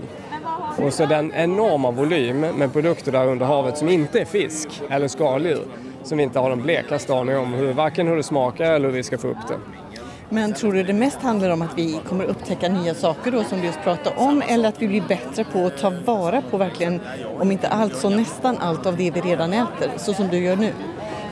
Och 0.81 0.93
så 0.93 1.05
den 1.05 1.33
enorma 1.33 1.91
volym 1.91 2.39
med 2.39 2.73
produkter 2.73 3.11
där 3.11 3.27
under 3.27 3.45
havet 3.45 3.77
som 3.77 3.89
inte 3.89 4.19
är 4.19 4.25
fisk 4.25 4.81
eller 4.89 5.07
skaldjur 5.07 5.63
som 6.03 6.17
vi 6.17 6.23
inte 6.23 6.39
har 6.39 6.49
den 6.49 6.61
blekaste 6.61 7.13
aning 7.13 7.37
om 7.37 7.53
hur, 7.53 7.73
varken 7.73 8.07
hur 8.07 8.15
det 8.15 8.23
smakar 8.23 8.71
eller 8.71 8.87
hur 8.87 8.95
vi 8.95 9.03
ska 9.03 9.17
få 9.17 9.27
upp 9.27 9.47
det. 9.47 9.57
Men 10.29 10.53
tror 10.53 10.73
du 10.73 10.83
det 10.83 10.93
mest 10.93 11.21
handlar 11.21 11.49
om 11.49 11.61
att 11.61 11.77
vi 11.77 11.99
kommer 12.07 12.25
upptäcka 12.25 12.69
nya 12.69 12.93
saker 12.93 13.31
då 13.31 13.43
som 13.43 13.59
du 13.59 13.65
just 13.65 13.81
pratade 13.83 14.15
om 14.17 14.43
eller 14.47 14.69
att 14.69 14.81
vi 14.81 14.87
blir 14.87 15.01
bättre 15.01 15.43
på 15.43 15.65
att 15.65 15.77
ta 15.77 15.93
vara 16.05 16.41
på 16.41 16.57
verkligen, 16.57 17.01
om 17.39 17.51
inte 17.51 17.67
allt 17.67 17.97
så 17.97 18.09
nästan 18.09 18.57
allt 18.57 18.85
av 18.85 18.97
det 18.97 19.11
vi 19.11 19.21
redan 19.21 19.53
äter, 19.53 19.91
så 19.97 20.13
som 20.13 20.27
du 20.27 20.37
gör 20.37 20.55
nu? 20.55 20.73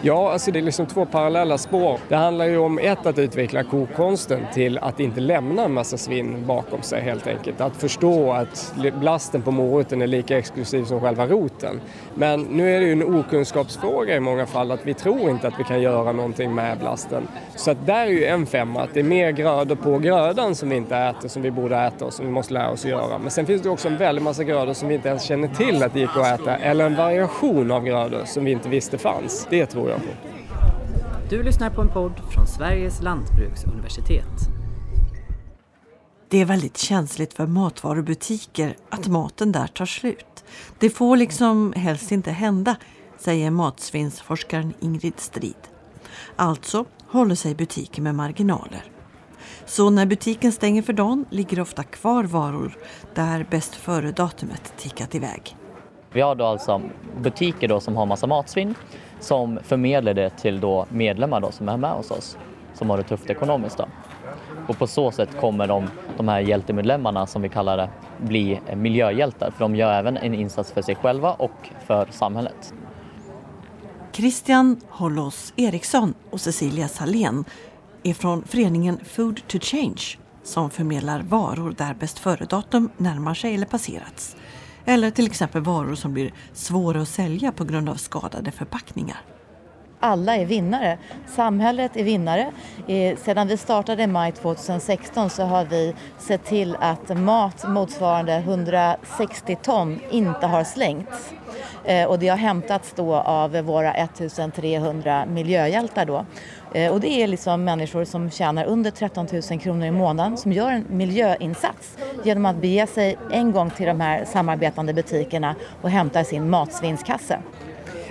Ja, 0.07 0.31
alltså 0.31 0.51
det 0.51 0.59
är 0.59 0.63
liksom 0.63 0.85
två 0.85 1.05
parallella 1.05 1.57
spår. 1.57 1.99
Det 2.09 2.15
handlar 2.15 2.45
ju 2.45 2.57
om 2.57 2.79
ett 2.79 3.05
att 3.05 3.19
utveckla 3.19 3.63
kokkonsten 3.63 4.39
till 4.53 4.77
att 4.77 4.99
inte 4.99 5.19
lämna 5.19 5.63
en 5.65 5.73
massa 5.73 5.97
svinn 5.97 6.45
bakom 6.45 6.81
sig 6.81 7.01
helt 7.01 7.27
enkelt. 7.27 7.61
Att 7.61 7.75
förstå 7.75 8.31
att 8.31 8.75
blasten 8.99 9.41
på 9.41 9.51
moroten 9.51 10.01
är 10.01 10.07
lika 10.07 10.37
exklusiv 10.37 10.83
som 10.83 11.01
själva 11.01 11.27
roten. 11.27 11.81
Men 12.15 12.41
nu 12.41 12.75
är 12.75 12.79
det 12.79 12.85
ju 12.85 12.91
en 12.91 13.15
okunskapsfråga 13.19 14.15
i 14.15 14.19
många 14.19 14.45
fall 14.45 14.71
att 14.71 14.87
vi 14.87 14.93
tror 14.93 15.29
inte 15.29 15.47
att 15.47 15.59
vi 15.59 15.63
kan 15.63 15.81
göra 15.81 16.11
någonting 16.11 16.55
med 16.55 16.79
blasten. 16.79 17.27
Så 17.55 17.71
att 17.71 17.85
där 17.85 18.05
är 18.05 18.11
ju 18.11 18.25
en 18.25 18.45
femma, 18.45 18.81
att 18.81 18.93
det 18.93 18.99
är 18.99 19.03
mer 19.03 19.31
grödor 19.31 19.75
på 19.75 19.97
grödan 19.97 20.55
som 20.55 20.69
vi 20.69 20.75
inte 20.75 20.97
äter 20.97 21.27
som 21.27 21.41
vi 21.41 21.51
borde 21.51 21.77
äta 21.77 22.05
och 22.05 22.13
som 22.13 22.25
vi 22.25 22.31
måste 22.31 22.53
lära 22.53 22.69
oss 22.69 22.85
att 22.85 22.91
göra. 22.91 23.17
Men 23.17 23.31
sen 23.31 23.45
finns 23.45 23.61
det 23.61 23.69
också 23.69 23.87
en 23.87 23.97
väldig 23.97 24.21
massa 24.21 24.43
grödor 24.43 24.73
som 24.73 24.89
vi 24.89 24.95
inte 24.95 25.09
ens 25.09 25.23
känner 25.23 25.47
till 25.47 25.83
att 25.83 25.93
det 25.93 25.99
gick 25.99 26.17
att 26.17 26.39
äta 26.39 26.55
eller 26.55 26.85
en 26.85 26.95
variation 26.95 27.71
av 27.71 27.83
grödor 27.83 28.21
som 28.25 28.45
vi 28.45 28.51
inte 28.51 28.69
visste 28.69 28.97
fanns. 28.97 29.47
Det 29.49 29.65
tror 29.65 29.89
jag 29.89 29.94
på. 29.99 30.29
Du 31.29 31.43
lyssnar 31.43 31.69
på 31.69 31.81
en 31.81 31.89
podd 31.89 32.21
från 32.31 32.47
Sveriges 32.47 33.01
lantbruksuniversitet. 33.01 34.49
Det 36.29 36.41
är 36.41 36.45
väldigt 36.45 36.77
känsligt 36.77 37.33
för 37.33 37.47
matvarubutiker 37.47 38.75
att 38.89 39.07
maten 39.07 39.51
där 39.51 39.67
tar 39.67 39.85
slut. 39.85 40.43
Det 40.79 40.89
får 40.89 41.17
liksom 41.17 41.73
helst 41.75 42.11
inte 42.11 42.31
hända, 42.31 42.75
säger 43.17 43.51
matsvinnsforskaren 43.51 44.73
Ingrid 44.79 45.19
Strid. 45.19 45.55
Alltså 46.35 46.85
håller 47.07 47.35
sig 47.35 47.55
butiken 47.55 48.03
med 48.03 48.15
marginaler. 48.15 48.83
Så 49.65 49.89
när 49.89 50.05
butiken 50.05 50.51
stänger 50.51 50.81
för 50.81 50.93
dagen 50.93 51.25
ligger 51.29 51.59
ofta 51.59 51.83
kvar 51.83 52.23
varor 52.23 52.77
där 53.13 53.47
bäst 53.49 53.75
före-datumet 53.75 54.73
tickat 54.77 55.15
iväg. 55.15 55.57
Vi 56.11 56.21
har 56.21 56.35
då 56.35 56.45
alltså 56.45 56.81
butiker 57.21 57.67
då 57.67 57.79
som 57.79 57.95
har 57.95 58.05
massa 58.05 58.27
matsvinn 58.27 58.75
som 59.25 59.59
förmedlar 59.63 60.13
det 60.13 60.29
till 60.29 60.59
då 60.59 60.85
medlemmar 60.89 61.41
då 61.41 61.51
som 61.51 61.69
är 61.69 61.77
med 61.77 61.91
hos 61.91 62.11
oss 62.11 62.37
som 62.73 62.89
har 62.89 62.97
det 62.97 63.03
tufft 63.03 63.29
ekonomiskt. 63.29 63.77
Då. 63.77 63.85
Och 64.67 64.77
på 64.77 64.87
så 64.87 65.11
sätt 65.11 65.29
kommer 65.39 65.67
de, 65.67 65.87
de 66.17 66.27
här 66.27 66.39
hjältemedlemmarna 66.39 67.27
som 67.27 67.41
vi 67.41 67.49
kallar 67.49 67.77
det 67.77 67.89
bli 68.17 68.59
miljöhjältar 68.75 69.51
för 69.51 69.59
de 69.59 69.75
gör 69.75 69.93
även 69.93 70.17
en 70.17 70.33
insats 70.33 70.71
för 70.71 70.81
sig 70.81 70.95
själva 70.95 71.33
och 71.33 71.69
för 71.85 72.07
samhället. 72.11 72.73
Christian 74.11 74.81
Hollos 74.89 75.53
Eriksson 75.55 76.13
och 76.29 76.41
Cecilia 76.41 76.87
Salén 76.87 77.45
är 78.03 78.13
från 78.13 78.43
föreningen 78.43 78.99
Food 79.03 79.47
to 79.47 79.59
Change 79.61 80.17
som 80.43 80.69
förmedlar 80.69 81.21
varor 81.21 81.75
där 81.77 81.93
bäst 81.93 82.19
före-datum 82.19 82.89
närmar 82.97 83.33
sig 83.33 83.55
eller 83.55 83.65
passerats. 83.65 84.35
Eller 84.85 85.11
till 85.11 85.25
exempel 85.25 85.61
varor 85.61 85.95
som 85.95 86.13
blir 86.13 86.33
svåra 86.53 87.01
att 87.01 87.07
sälja 87.07 87.51
på 87.51 87.63
grund 87.63 87.89
av 87.89 87.95
skadade 87.95 88.51
förpackningar. 88.51 89.21
Alla 89.99 90.35
är 90.35 90.45
vinnare. 90.45 90.97
Samhället 91.27 91.97
är 91.97 92.03
vinnare. 92.03 92.51
Sedan 93.17 93.47
vi 93.47 93.57
startade 93.57 94.03
i 94.03 94.07
maj 94.07 94.31
2016 94.31 95.29
så 95.29 95.43
har 95.43 95.65
vi 95.65 95.95
sett 96.17 96.45
till 96.45 96.75
att 96.79 97.17
mat 97.17 97.67
motsvarande 97.67 98.33
160 98.33 99.57
ton 99.61 99.99
inte 100.11 100.47
har 100.47 100.63
slängts. 100.63 101.33
Eh, 101.85 102.07
och 102.07 102.19
det 102.19 102.27
har 102.27 102.37
hämtats 102.37 102.93
då 102.95 103.15
av 103.15 103.51
våra 103.51 103.93
1300 103.93 105.25
miljöhjältar 105.25 106.05
då. 106.05 106.25
Eh, 106.75 106.91
och 106.91 106.99
det 106.99 107.07
är 107.07 107.27
liksom 107.27 107.63
människor 107.63 108.03
som 108.03 108.29
tjänar 108.31 108.65
under 108.65 108.91
13 108.91 109.27
000 109.51 109.59
kronor 109.59 109.85
i 109.85 109.91
månaden 109.91 110.37
som 110.37 110.51
gör 110.51 110.71
en 110.71 110.85
miljöinsats 110.89 111.97
genom 112.23 112.45
att 112.45 112.55
bege 112.55 112.87
sig 112.87 113.17
en 113.31 113.51
gång 113.51 113.69
till 113.69 113.85
de 113.85 114.01
här 114.01 114.25
samarbetande 114.25 114.93
butikerna 114.93 115.55
och 115.81 115.89
hämta 115.89 116.23
sin 116.23 116.49
matsvinnskasse. 116.49 117.39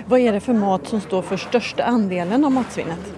Vad 0.05 0.19
är 0.19 0.33
det 0.33 0.39
för 0.39 0.53
mat 0.53 0.87
som 0.87 1.01
står 1.01 1.21
för 1.21 1.37
största 1.37 1.83
andelen 1.83 2.45
av 2.45 2.51
matsvinnet? 2.51 3.13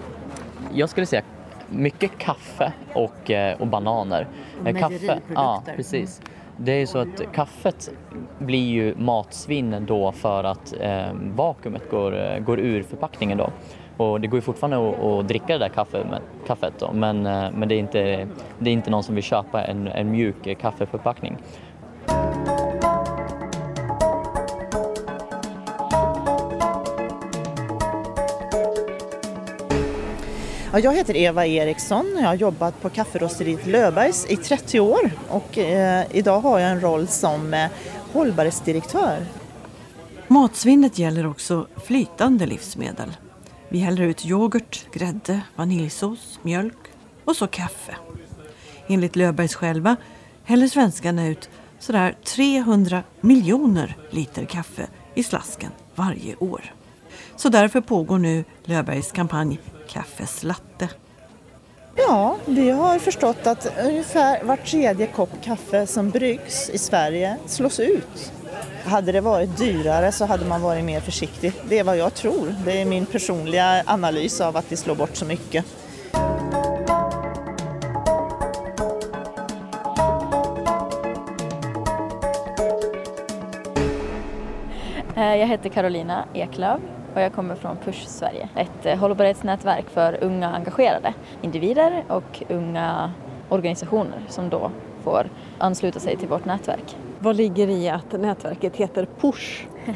Jag 0.73 0.89
skulle 0.89 1.05
säga 1.05 1.21
mycket 1.69 2.17
kaffe 2.17 2.73
och, 2.93 3.31
eh, 3.31 3.61
och 3.61 3.67
bananer. 3.67 4.27
Och 4.65 4.77
kaffe, 4.77 5.19
ja, 5.35 5.63
precis. 5.75 6.21
Det 6.57 6.71
är 6.71 6.85
så 6.85 6.97
att 6.97 7.21
kaffet 7.33 7.89
blir 8.39 8.67
ju 8.67 8.95
matsvinn 8.97 9.85
då 9.87 10.11
för 10.11 10.43
att 10.43 10.73
eh, 10.79 11.07
vakuumet 11.13 11.89
går, 11.89 12.39
går 12.39 12.59
ur 12.59 12.83
förpackningen 12.83 13.37
då. 13.37 13.49
Och 13.97 14.21
det 14.21 14.27
går 14.27 14.37
ju 14.37 14.41
fortfarande 14.41 14.89
att, 14.89 15.03
att 15.03 15.27
dricka 15.27 15.53
det 15.53 15.59
där 15.59 15.69
kaffe, 15.69 16.05
kaffet 16.47 16.73
då, 16.79 16.93
men, 16.93 17.25
eh, 17.25 17.51
men 17.51 17.69
det, 17.69 17.75
är 17.75 17.79
inte, 17.79 18.27
det 18.59 18.69
är 18.69 18.73
inte 18.73 18.89
någon 18.89 19.03
som 19.03 19.15
vill 19.15 19.23
köpa 19.23 19.63
en, 19.63 19.87
en 19.87 20.11
mjuk 20.11 20.59
kaffeförpackning. 20.61 21.37
jag 30.83 30.95
heter 30.95 31.17
Eva 31.17 31.45
Eriksson. 31.45 32.17
Jag 32.17 32.27
har 32.27 32.35
jobbat 32.35 32.81
på 32.81 32.89
kafferosteriet 32.89 33.65
Löfbergs 33.65 34.25
i 34.29 34.37
30 34.37 34.79
år 34.79 35.11
och 35.29 35.57
eh, 35.57 36.05
idag 36.11 36.39
har 36.39 36.59
jag 36.59 36.71
en 36.71 36.81
roll 36.81 37.07
som 37.07 37.53
eh, 37.53 37.69
hållbarhetsdirektör. 38.13 39.25
Matsvinnet 40.27 40.99
gäller 40.99 41.27
också 41.27 41.67
flytande 41.85 42.45
livsmedel. 42.45 43.11
Vi 43.69 43.79
häller 43.79 44.03
ut 44.03 44.25
yoghurt, 44.25 44.85
grädde, 44.93 45.41
vaniljsås, 45.55 46.39
mjölk 46.41 46.77
och 47.25 47.35
så 47.35 47.47
kaffe. 47.47 47.95
Enligt 48.87 49.15
Löfbergs 49.15 49.55
själva 49.55 49.95
häller 50.43 50.67
svenskarna 50.67 51.27
ut 51.27 51.49
sådär 51.79 52.15
300 52.23 53.03
miljoner 53.21 53.97
liter 54.09 54.45
kaffe 54.45 54.87
i 55.15 55.23
slasken 55.23 55.71
varje 55.95 56.35
år. 56.35 56.73
Så 57.35 57.49
därför 57.49 57.81
pågår 57.81 58.17
nu 58.17 58.43
Löfbergs 58.63 59.11
kampanj 59.11 59.59
Kaffeslatte. 59.87 60.89
Ja, 61.95 62.37
vi 62.45 62.69
har 62.69 62.99
förstått 62.99 63.47
att 63.47 63.77
ungefär 63.83 64.43
var 64.43 64.55
tredje 64.55 65.07
kopp 65.07 65.43
kaffe 65.43 65.87
som 65.87 66.09
bryggs 66.09 66.69
i 66.69 66.77
Sverige 66.77 67.37
slås 67.45 67.79
ut 67.79 68.31
hade 68.85 69.11
det 69.11 69.21
varit 69.21 69.57
dyrare 69.57 70.11
så 70.11 70.25
hade 70.25 70.45
man 70.45 70.61
varit 70.61 70.83
mer 70.83 70.99
försiktig. 70.99 71.53
Det 71.69 71.79
är 71.79 71.83
vad 71.83 71.97
jag 71.97 72.13
tror. 72.13 72.55
Det 72.65 72.81
är 72.81 72.85
min 72.85 73.05
personliga 73.05 73.83
analys 73.85 74.41
av 74.41 74.57
att 74.57 74.71
vi 74.71 74.77
slår 74.77 74.95
bort 74.95 75.15
så 75.15 75.25
mycket. 75.25 75.65
Eh, 85.15 85.35
jag 85.35 85.47
heter 85.47 85.69
Carolina 85.69 86.25
Eklöf 86.33 86.81
och 87.13 87.21
jag 87.21 87.33
kommer 87.33 87.55
från 87.55 87.77
Push 87.77 88.07
Sverige. 88.07 88.49
Ett 88.55 88.85
eh, 88.85 88.97
hållbarhetsnätverk 88.97 89.85
för 89.89 90.23
unga 90.23 90.49
engagerade 90.49 91.13
individer 91.41 92.03
och 92.07 92.43
unga 92.49 93.11
organisationer 93.49 94.19
som 94.29 94.49
då 94.49 94.71
får 95.07 95.29
ansluta 95.57 95.99
sig 95.99 96.17
till 96.17 96.27
vårt 96.27 96.45
nätverk. 96.45 96.97
Vad 97.19 97.35
ligger 97.35 97.69
i 97.69 97.89
att 97.89 98.11
nätverket 98.11 98.75
heter 98.75 99.07
Push? 99.21 99.67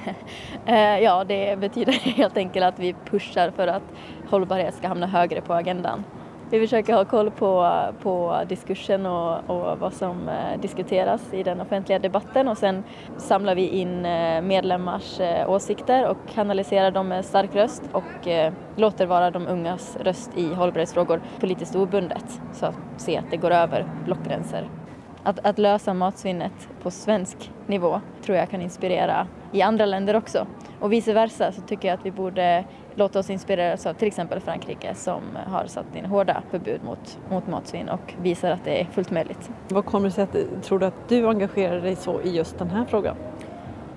Eh, 0.66 1.00
ja, 1.00 1.24
det 1.24 1.60
betyder 1.60 1.92
helt 2.18 2.38
enkelt 2.38 2.66
att 2.66 2.80
vi 2.80 2.96
pushar 3.06 3.52
för 3.52 3.68
att 3.68 3.84
hållbarhet 4.30 4.76
ska 4.76 4.88
hamna 4.88 5.08
högre 5.08 5.42
på 5.42 5.54
agendan. 5.54 6.04
Vi 6.50 6.60
försöker 6.60 6.94
ha 6.94 7.06
koll 7.06 7.32
på, 7.32 7.72
på 8.02 8.42
diskursen 8.50 9.06
och, 9.06 9.50
och 9.50 9.80
vad 9.80 9.94
som 9.94 10.30
eh, 10.30 10.60
diskuteras 10.62 11.34
i 11.34 11.44
den 11.44 11.62
offentliga 11.62 12.00
debatten 12.00 12.48
och 12.48 12.58
sen 12.58 12.84
samlar 13.18 13.56
vi 13.56 13.68
in 13.68 14.06
eh, 14.06 14.42
medlemmars 14.42 15.20
åsikter 15.48 16.08
och 16.08 16.18
kanaliserar 16.34 16.92
dem 16.92 17.08
med 17.08 17.26
stark 17.26 17.56
röst 17.56 17.84
och 17.92 18.28
låter 18.76 19.06
vara 19.06 19.32
de 19.32 19.48
ungas 19.48 19.98
röst 20.00 20.38
i 20.38 20.54
hållbarhetsfrågor 20.54 21.22
politiskt 21.40 21.76
obundet 21.76 22.42
så 22.54 22.66
att 22.66 22.76
se 22.98 23.18
att 23.18 23.32
det 23.32 23.38
går 23.38 23.52
över 23.52 23.86
blockgränser. 24.06 24.81
Att, 25.24 25.46
att 25.46 25.60
lösa 25.60 25.94
matsvinnet 25.94 26.70
på 26.84 26.92
svensk 26.92 27.52
nivå 27.68 28.02
tror 28.22 28.38
jag 28.38 28.50
kan 28.50 28.62
inspirera 28.62 29.28
i 29.52 29.62
andra 29.62 29.86
länder 29.86 30.16
också. 30.16 30.48
Och 30.80 30.94
vice 30.94 31.14
versa 31.14 31.52
så 31.52 31.62
tycker 31.62 31.88
jag 31.88 32.00
att 32.00 32.06
vi 32.06 32.12
borde 32.12 32.66
låta 32.96 33.20
oss 33.20 33.30
inspireras 33.30 33.86
av 33.86 33.94
till 33.94 34.08
exempel 34.08 34.40
Frankrike 34.40 34.96
som 34.96 35.22
har 35.48 35.66
satt 35.66 35.96
in 35.96 36.06
hårda 36.06 36.44
förbud 36.52 36.84
mot, 36.84 37.20
mot 37.30 37.48
matsvinn 37.48 37.90
och 37.90 38.14
visar 38.22 38.52
att 38.52 38.64
det 38.64 38.82
är 38.82 38.86
fullt 38.86 39.12
möjligt. 39.12 39.52
Vad 39.68 39.86
kommer 39.86 40.06
det 40.06 40.12
sig 40.12 40.24
att, 40.24 40.64
tror 40.64 40.80
du 40.80 40.86
att 40.86 41.10
du 41.10 41.28
engagerar 41.28 41.82
dig 41.82 41.96
så 41.96 42.22
i 42.22 42.30
just 42.30 42.60
den 42.60 42.70
här 42.70 42.86
frågan? 42.86 43.16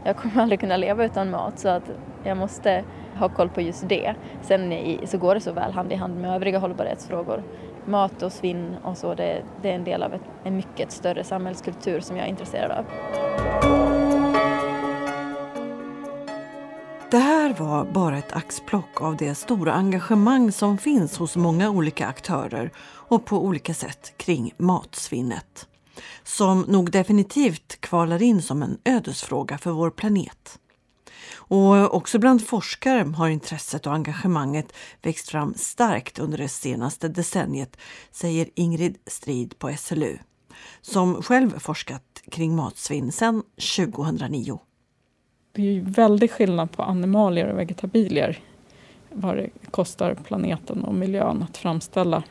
Jag 0.04 0.16
kommer 0.16 0.42
aldrig 0.42 0.60
kunna 0.60 0.76
leva 0.76 1.04
utan 1.04 1.30
mat 1.30 1.58
så 1.58 1.68
att 1.68 1.90
jag 2.24 2.36
måste 2.36 2.84
ha 3.14 3.28
koll 3.28 3.48
på 3.48 3.60
just 3.60 3.88
det. 3.88 4.14
Sen 4.42 4.74
så 5.04 5.18
går 5.18 5.34
det 5.34 5.40
så 5.40 5.52
väl 5.52 5.72
hand 5.72 5.92
i 5.92 5.94
hand 5.94 6.20
med 6.20 6.34
övriga 6.34 6.58
hållbarhetsfrågor 6.58 7.42
mat 7.86 8.22
och 8.22 8.32
svinn 8.32 8.76
och 8.82 8.98
så, 8.98 9.14
det, 9.14 9.42
det 9.62 9.70
är 9.70 9.74
en 9.74 9.84
del 9.84 10.02
av 10.02 10.14
ett, 10.14 10.22
en 10.44 10.56
mycket 10.56 10.92
större 10.92 11.24
samhällskultur 11.24 12.00
som 12.00 12.16
jag 12.16 12.26
är 12.26 12.30
intresserad 12.30 12.70
av. 12.70 12.84
Det 17.10 17.18
här 17.18 17.54
var 17.54 17.84
bara 17.84 18.18
ett 18.18 18.32
axplock 18.32 19.00
av 19.00 19.16
det 19.16 19.34
stora 19.34 19.72
engagemang 19.72 20.52
som 20.52 20.78
finns 20.78 21.18
hos 21.18 21.36
många 21.36 21.70
olika 21.70 22.06
aktörer 22.06 22.70
och 22.78 23.24
på 23.24 23.44
olika 23.44 23.74
sätt 23.74 24.14
kring 24.16 24.54
matsvinnet. 24.56 25.68
Som 26.22 26.60
nog 26.60 26.90
definitivt 26.90 27.80
kvalar 27.80 28.22
in 28.22 28.42
som 28.42 28.62
en 28.62 28.78
ödesfråga 28.84 29.58
för 29.58 29.70
vår 29.70 29.90
planet. 29.90 30.58
Och 31.32 31.94
också 31.94 32.18
bland 32.18 32.46
forskare 32.46 33.12
har 33.16 33.28
intresset 33.28 33.86
och 33.86 33.94
engagemanget 33.94 34.72
växt 35.02 35.28
fram 35.28 35.54
starkt 35.54 36.18
under 36.18 36.38
det 36.38 36.48
senaste 36.48 37.08
decenniet, 37.08 37.76
säger 38.10 38.48
Ingrid 38.54 38.96
Strid 39.06 39.58
på 39.58 39.72
SLU, 39.76 40.18
som 40.80 41.22
själv 41.22 41.58
forskat 41.58 42.22
kring 42.30 42.56
matsvinn 42.56 43.12
sedan 43.12 43.42
2009. 43.76 44.60
Det 45.52 45.62
är 45.62 45.72
ju 45.72 45.80
väldigt 45.80 46.32
skillnad 46.32 46.72
på 46.72 46.82
animalier 46.82 47.46
och 47.46 47.58
vegetabilier. 47.58 48.38
Vad 49.10 49.36
det 49.36 49.50
kostar 49.70 50.14
planeten 50.14 50.84
och 50.84 50.94
miljön 50.94 51.42
att 51.42 51.56
framställa 51.56 52.22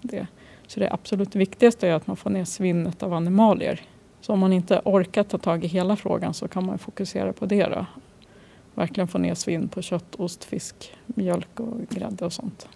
det. 0.00 0.26
Så 0.66 0.80
det 0.80 0.92
absolut 0.92 1.34
viktigaste 1.34 1.88
är 1.88 1.94
att 1.94 2.06
man 2.06 2.16
får 2.16 2.30
ner 2.30 2.44
svinnet 2.44 3.02
av 3.02 3.12
animalier. 3.12 3.80
Så 4.20 4.32
om 4.32 4.38
man 4.38 4.52
inte 4.52 4.80
orkar 4.84 5.22
ta 5.22 5.38
tag 5.38 5.64
i 5.64 5.66
hela 5.66 5.96
frågan 5.96 6.34
så 6.34 6.48
kan 6.48 6.66
man 6.66 6.78
fokusera 6.78 7.32
på 7.32 7.46
det. 7.46 7.66
Då. 7.66 7.86
Verkligen 8.74 9.08
få 9.08 9.18
ner 9.18 9.34
svinn 9.34 9.68
på 9.68 9.82
kött, 9.82 10.14
ost, 10.16 10.44
fisk, 10.44 10.92
mjölk 11.06 11.60
och 11.60 11.88
grädde 11.88 12.24
och 12.24 12.32
sånt. 12.32 12.68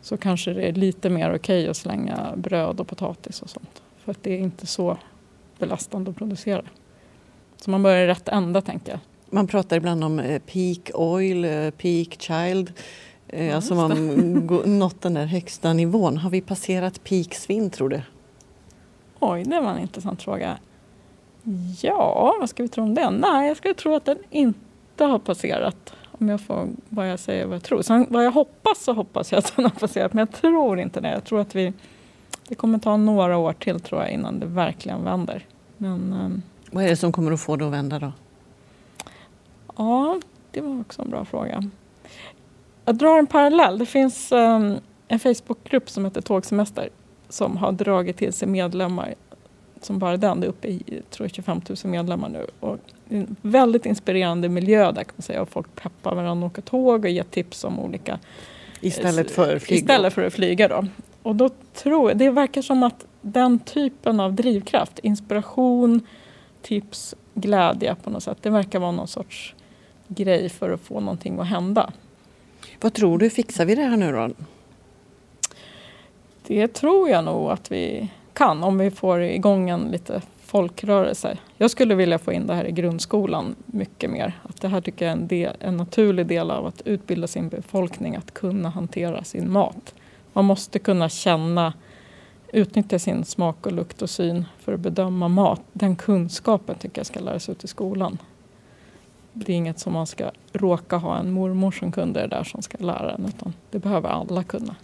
Så 0.00 0.16
kanske 0.16 0.52
det 0.52 0.62
är 0.62 0.72
lite 0.72 1.10
mer 1.10 1.28
okej 1.28 1.36
okay 1.36 1.68
att 1.68 1.76
slänga 1.76 2.32
bröd 2.36 2.80
och 2.80 2.88
potatis 2.88 3.42
och 3.42 3.50
sånt. 3.50 3.82
För 3.96 4.10
att 4.10 4.22
det 4.22 4.32
är 4.34 4.38
inte 4.38 4.66
så 4.66 4.98
belastande 5.58 6.10
att 6.10 6.16
producera. 6.16 6.62
Så 7.56 7.70
man 7.70 7.82
börjar 7.82 8.04
i 8.04 8.06
rätt 8.06 8.28
ända 8.28 8.60
tänker 8.60 8.92
jag. 8.92 9.00
Man 9.30 9.46
pratar 9.46 9.76
ibland 9.76 10.04
om 10.04 10.18
eh, 10.18 10.42
peak 10.52 10.90
oil, 10.94 11.44
eh, 11.44 11.70
peak 11.70 12.16
child. 12.18 12.72
Eh, 13.28 13.46
ja, 13.46 13.54
alltså 13.54 13.74
man 13.74 13.90
nått 14.78 15.02
den 15.02 15.14
där 15.14 15.26
högsta 15.26 15.72
nivån. 15.72 16.16
Har 16.16 16.30
vi 16.30 16.40
passerat 16.40 17.04
peak 17.04 17.34
svinn 17.34 17.70
tror 17.70 17.88
du? 17.88 18.02
Oj, 19.20 19.44
det 19.44 19.60
var 19.60 19.70
en 19.70 19.78
intressant 19.78 20.22
fråga. 20.22 20.58
Ja, 21.80 22.36
vad 22.40 22.48
ska 22.48 22.62
vi 22.62 22.68
tro 22.68 22.84
om 22.84 22.94
det? 22.94 23.10
Nej, 23.10 23.48
jag 23.48 23.56
skulle 23.56 23.74
tro 23.74 23.94
att 23.94 24.04
den 24.04 24.18
inte 24.30 24.58
har 25.00 25.18
passerat. 25.18 25.94
Om 26.18 26.28
jag 26.28 26.40
får 26.40 26.68
vad 26.88 27.10
jag 27.10 27.18
säger 27.18 27.46
vad 27.46 27.54
jag 27.54 27.62
tror. 27.62 27.82
Sen 27.82 28.06
vad 28.10 28.24
jag 28.24 28.30
hoppas 28.30 28.84
så 28.84 28.92
hoppas 28.92 29.32
jag 29.32 29.38
att 29.38 29.56
den 29.56 29.64
har 29.64 29.70
passerat. 29.70 30.12
Men 30.12 30.18
jag 30.18 30.40
tror 30.40 30.80
inte 30.80 31.00
det. 31.00 31.10
Jag 31.10 31.24
tror 31.24 31.40
att 31.40 31.54
vi, 31.54 31.72
det 32.48 32.54
kommer 32.54 32.78
ta 32.78 32.96
några 32.96 33.36
år 33.36 33.52
till 33.52 33.80
tror 33.80 34.00
jag 34.00 34.10
innan 34.10 34.40
det 34.40 34.46
verkligen 34.46 35.04
vänder. 35.04 35.46
Men, 35.76 36.12
ehm, 36.12 36.42
vad 36.70 36.84
är 36.84 36.88
det 36.88 36.96
som 36.96 37.12
kommer 37.12 37.32
att 37.32 37.40
få 37.40 37.56
det 37.56 37.66
att 37.66 37.72
vända 37.72 37.98
då? 37.98 38.12
Ja, 39.76 40.20
det 40.50 40.60
var 40.60 40.80
också 40.80 41.02
en 41.02 41.10
bra 41.10 41.24
fråga. 41.24 41.70
Jag 42.84 42.96
drar 42.96 43.18
en 43.18 43.26
parallell. 43.26 43.78
Det 43.78 43.86
finns 43.86 44.32
um, 44.32 44.76
en 45.08 45.18
Facebookgrupp 45.18 45.90
som 45.90 46.04
heter 46.04 46.20
Tågsemester 46.20 46.88
som 47.28 47.56
har 47.56 47.72
dragit 47.72 48.16
till 48.16 48.32
sig 48.32 48.48
medlemmar 48.48 49.14
som 49.80 49.98
bara 49.98 50.16
den. 50.16 50.40
Det 50.40 50.46
är 50.46 50.48
uppe 50.48 50.68
i 50.68 51.02
tror 51.10 51.24
jag, 51.24 51.34
25 51.34 51.60
000 51.84 51.92
medlemmar 51.92 52.28
nu. 52.28 52.46
Och 52.60 52.78
en 53.14 53.36
väldigt 53.42 53.86
inspirerande 53.86 54.48
miljö 54.48 54.92
där 54.92 55.04
kan 55.04 55.14
man 55.16 55.22
säga. 55.22 55.42
Och 55.42 55.48
folk 55.48 55.74
peppar 55.74 56.14
varandra 56.14 56.46
att 56.46 56.52
åka 56.52 56.62
tåg 56.62 57.04
och 57.04 57.10
ger 57.10 57.22
tips 57.22 57.64
om 57.64 57.80
olika... 57.80 58.18
Istället 58.80 59.30
för 59.30 59.58
flyg? 59.58 59.78
Istället 59.78 60.12
för 60.12 60.22
att 60.22 60.32
flyga 60.32 60.68
då. 60.68 60.86
Och 61.22 61.36
då 61.36 61.50
tror 61.74 62.10
jag, 62.10 62.18
det 62.18 62.30
verkar 62.30 62.62
som 62.62 62.82
att 62.82 63.06
den 63.20 63.58
typen 63.58 64.20
av 64.20 64.32
drivkraft, 64.32 64.98
inspiration, 64.98 66.06
tips, 66.62 67.14
glädje 67.34 67.94
på 67.94 68.10
något 68.10 68.22
sätt. 68.22 68.38
Det 68.40 68.50
verkar 68.50 68.78
vara 68.78 68.92
någon 68.92 69.08
sorts 69.08 69.54
grej 70.08 70.48
för 70.48 70.70
att 70.70 70.80
få 70.80 71.00
någonting 71.00 71.38
att 71.38 71.46
hända. 71.46 71.92
Vad 72.80 72.92
tror 72.92 73.18
du, 73.18 73.30
fixar 73.30 73.64
vi 73.64 73.74
det 73.74 73.82
här 73.82 73.96
nu 73.96 74.12
då? 74.12 74.30
Det 76.46 76.68
tror 76.68 77.10
jag 77.10 77.24
nog 77.24 77.50
att 77.50 77.72
vi 77.72 78.08
kan 78.32 78.64
om 78.64 78.78
vi 78.78 78.90
får 78.90 79.22
igång 79.22 79.70
en 79.70 79.80
lite 79.80 80.22
folkrörelse. 80.54 81.38
Jag 81.56 81.70
skulle 81.70 81.94
vilja 81.94 82.18
få 82.18 82.32
in 82.32 82.46
det 82.46 82.54
här 82.54 82.64
i 82.64 82.72
grundskolan 82.72 83.54
mycket 83.66 84.10
mer. 84.10 84.32
Att 84.42 84.60
det 84.60 84.68
här 84.68 84.80
tycker 84.80 85.04
jag 85.04 85.12
är 85.12 85.16
en, 85.16 85.28
del, 85.28 85.56
en 85.60 85.76
naturlig 85.76 86.26
del 86.26 86.50
av 86.50 86.66
att 86.66 86.82
utbilda 86.84 87.26
sin 87.26 87.48
befolkning 87.48 88.16
att 88.16 88.34
kunna 88.34 88.68
hantera 88.68 89.24
sin 89.24 89.52
mat. 89.52 89.94
Man 90.32 90.44
måste 90.44 90.78
kunna 90.78 91.08
känna, 91.08 91.72
utnyttja 92.52 92.98
sin 92.98 93.24
smak 93.24 93.66
och 93.66 93.72
lukt 93.72 94.02
och 94.02 94.10
syn 94.10 94.44
för 94.58 94.72
att 94.72 94.80
bedöma 94.80 95.28
mat. 95.28 95.60
Den 95.72 95.96
kunskapen 95.96 96.76
tycker 96.78 96.98
jag 96.98 97.06
ska 97.06 97.20
läras 97.20 97.48
ut 97.48 97.64
i 97.64 97.66
skolan. 97.66 98.18
Det 99.32 99.52
är 99.52 99.56
inget 99.56 99.78
som 99.78 99.92
man 99.92 100.06
ska 100.06 100.30
råka 100.52 100.96
ha 100.96 101.18
en 101.18 101.32
mormor 101.32 101.70
som 101.70 101.92
kunde 101.92 102.20
det 102.20 102.26
där 102.26 102.44
som 102.44 102.62
ska 102.62 102.78
lära 102.78 103.12
en 103.12 103.26
utan 103.26 103.52
det 103.70 103.78
behöver 103.78 104.08
alla 104.08 104.44
kunna. 104.44 104.74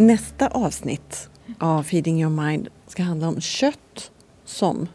Nästa 0.00 0.48
avsnitt 0.48 1.30
av 1.58 1.82
Feeding 1.82 2.22
your 2.22 2.46
mind 2.46 2.68
ska 2.86 3.02
handla 3.02 3.28
om 3.28 3.40
kött 3.40 4.10
som 4.44 4.88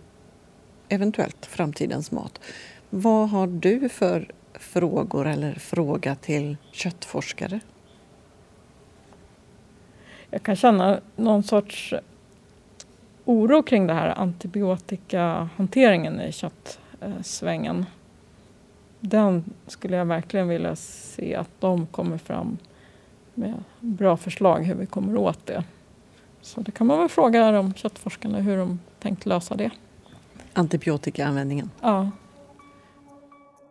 eventuellt 0.90 1.46
framtidens 1.46 2.12
mat. 2.12 2.40
Vad 2.90 3.30
har 3.30 3.48
du 3.48 3.90
för 3.90 4.32
frågor 4.54 5.28
eller 5.28 5.54
fråga 5.54 6.16
till 6.16 6.58
köttforskare? 6.72 7.60
Jag 10.30 10.44
kan 10.44 10.56
känna 10.56 11.00
någon 11.16 11.44
sorts 11.44 11.94
oro 13.26 13.64
kring 13.64 13.88
det 13.88 13.94
här 13.94 14.10
antibiotikahanteringen 14.10 16.22
i 16.22 16.32
köttsvängen. 16.32 17.86
Den 19.00 19.44
skulle 19.68 19.98
jag 19.98 20.06
verkligen 20.06 20.48
vilja 20.48 20.76
se 20.76 21.36
att 21.36 21.50
de 21.60 21.88
kommer 21.88 22.18
fram 22.18 22.58
med 23.36 23.64
bra 23.80 24.18
förslag 24.18 24.64
hur 24.64 24.76
vi 24.76 24.86
kommer 24.86 25.18
åt 25.18 25.46
det. 25.46 25.64
Så 26.42 26.62
det 26.62 26.72
kan 26.72 26.88
man 26.88 27.00
väl 27.00 27.10
fråga 27.10 27.52
de 27.52 27.74
köttforskarna 27.74 28.40
hur 28.40 28.58
de 28.58 28.80
tänkt 29.00 29.26
lösa 29.26 29.56
det. 29.56 29.72
Antibiotikaanvändningen? 30.54 31.72
Ja. 31.82 32.12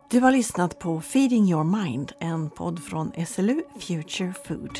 Du 0.09 0.19
har 0.19 0.31
lyssnat 0.31 0.79
på 0.79 1.01
Feeding 1.01 1.51
your 1.51 1.63
mind, 1.63 2.11
en 2.19 2.49
podd 2.49 2.83
från 2.83 3.11
SLU 3.27 3.61
Future 3.79 4.33
Food. 4.45 4.79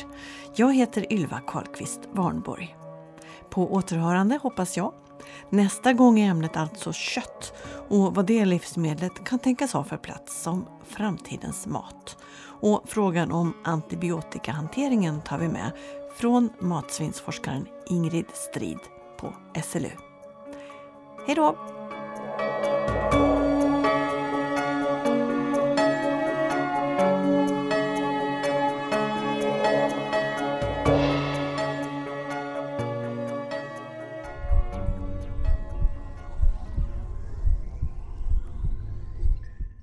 Jag 0.56 0.74
heter 0.74 1.12
Ylva 1.12 1.40
Karlqvist 1.46 2.00
Warnborg. 2.12 2.76
På 3.50 3.72
återhörande 3.72 4.38
hoppas 4.42 4.76
jag. 4.76 4.92
Nästa 5.50 5.92
gång 5.92 6.20
är 6.20 6.30
ämnet 6.30 6.56
alltså 6.56 6.92
kött 6.92 7.52
och 7.88 8.14
vad 8.14 8.26
det 8.26 8.44
livsmedlet 8.44 9.24
kan 9.24 9.38
tänkas 9.38 9.72
ha 9.72 9.84
för 9.84 9.96
plats 9.96 10.42
som 10.42 10.66
framtidens 10.84 11.66
mat. 11.66 12.16
Och 12.66 12.82
frågan 12.84 13.32
om 13.32 13.54
antibiotikahanteringen 13.64 15.20
tar 15.20 15.38
vi 15.38 15.48
med 15.48 15.72
från 16.16 16.50
matsvinnsforskaren 16.58 17.66
Ingrid 17.86 18.26
Strid 18.32 18.78
på 19.18 19.34
SLU. 19.64 19.90
Hej 21.26 21.34
då! 21.36 21.56